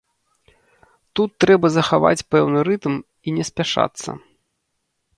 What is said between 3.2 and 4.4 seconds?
і не спяшацца.